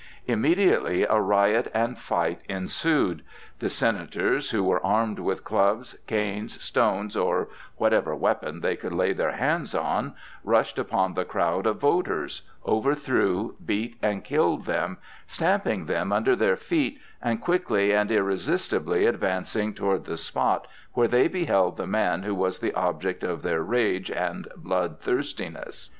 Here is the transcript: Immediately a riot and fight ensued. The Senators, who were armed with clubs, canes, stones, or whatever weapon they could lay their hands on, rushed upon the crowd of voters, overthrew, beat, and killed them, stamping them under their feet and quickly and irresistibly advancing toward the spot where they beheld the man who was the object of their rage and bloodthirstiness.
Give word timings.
Immediately 0.25 1.03
a 1.03 1.21
riot 1.21 1.69
and 1.75 1.95
fight 1.95 2.39
ensued. 2.49 3.21
The 3.59 3.69
Senators, 3.69 4.49
who 4.49 4.63
were 4.63 4.83
armed 4.83 5.19
with 5.19 5.43
clubs, 5.43 5.95
canes, 6.07 6.59
stones, 6.59 7.15
or 7.15 7.49
whatever 7.77 8.15
weapon 8.15 8.61
they 8.61 8.75
could 8.75 8.93
lay 8.93 9.13
their 9.13 9.33
hands 9.33 9.75
on, 9.75 10.15
rushed 10.43 10.79
upon 10.79 11.13
the 11.13 11.23
crowd 11.23 11.67
of 11.67 11.79
voters, 11.79 12.41
overthrew, 12.65 13.53
beat, 13.63 13.95
and 14.01 14.23
killed 14.25 14.65
them, 14.65 14.97
stamping 15.27 15.85
them 15.85 16.11
under 16.11 16.35
their 16.35 16.57
feet 16.57 16.97
and 17.21 17.39
quickly 17.39 17.93
and 17.93 18.09
irresistibly 18.09 19.05
advancing 19.05 19.71
toward 19.71 20.05
the 20.05 20.17
spot 20.17 20.65
where 20.93 21.07
they 21.07 21.27
beheld 21.27 21.77
the 21.77 21.85
man 21.85 22.23
who 22.23 22.33
was 22.33 22.57
the 22.57 22.73
object 22.73 23.21
of 23.23 23.43
their 23.43 23.61
rage 23.61 24.09
and 24.09 24.47
bloodthirstiness. 24.57 25.89